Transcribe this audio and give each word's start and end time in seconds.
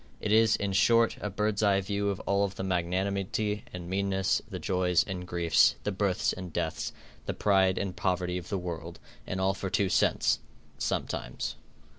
It 0.19 0.31
is, 0.31 0.55
in 0.55 0.71
short, 0.73 1.15
a 1.21 1.29
bird's 1.29 1.61
eye 1.61 1.79
view 1.79 2.09
of 2.09 2.19
all 2.21 2.47
the 2.47 2.63
magnanimity 2.63 3.65
and 3.71 3.87
meanness, 3.87 4.41
the 4.49 4.57
joys 4.57 5.03
and 5.03 5.27
griefs, 5.27 5.75
the 5.83 5.91
births 5.91 6.33
and 6.33 6.51
deaths, 6.51 6.91
the 7.27 7.35
pride 7.35 7.77
and 7.77 7.95
poverty 7.95 8.39
of 8.39 8.49
the 8.49 8.57
world, 8.57 8.97
and 9.27 9.39
all 9.39 9.53
for 9.53 9.69
two 9.69 9.89
cents 9.89 10.39
sometimes. 10.79 11.55